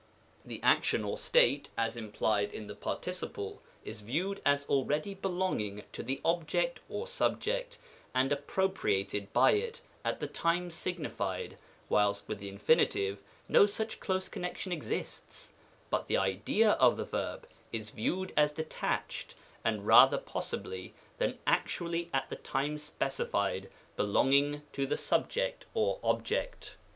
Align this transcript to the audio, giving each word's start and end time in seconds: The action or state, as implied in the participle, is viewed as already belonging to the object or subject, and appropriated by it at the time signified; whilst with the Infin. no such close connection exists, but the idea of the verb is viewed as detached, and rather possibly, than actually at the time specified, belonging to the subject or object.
The 0.43 0.59
action 0.63 1.03
or 1.03 1.15
state, 1.15 1.69
as 1.77 1.95
implied 1.95 2.51
in 2.51 2.65
the 2.65 2.73
participle, 2.73 3.61
is 3.85 4.01
viewed 4.01 4.41
as 4.43 4.65
already 4.65 5.13
belonging 5.13 5.83
to 5.91 6.01
the 6.01 6.19
object 6.25 6.79
or 6.89 7.05
subject, 7.05 7.77
and 8.15 8.31
appropriated 8.31 9.31
by 9.31 9.51
it 9.51 9.81
at 10.03 10.19
the 10.19 10.25
time 10.25 10.71
signified; 10.71 11.55
whilst 11.87 12.27
with 12.27 12.39
the 12.39 12.51
Infin. 12.51 13.19
no 13.47 13.67
such 13.67 13.99
close 13.99 14.27
connection 14.27 14.71
exists, 14.71 15.53
but 15.91 16.07
the 16.07 16.17
idea 16.17 16.71
of 16.71 16.97
the 16.97 17.05
verb 17.05 17.47
is 17.71 17.91
viewed 17.91 18.33
as 18.35 18.51
detached, 18.53 19.35
and 19.63 19.85
rather 19.85 20.17
possibly, 20.17 20.95
than 21.19 21.37
actually 21.45 22.09
at 22.11 22.27
the 22.27 22.37
time 22.37 22.79
specified, 22.79 23.69
belonging 23.95 24.63
to 24.73 24.87
the 24.87 24.97
subject 24.97 25.67
or 25.75 25.99
object. 26.03 26.75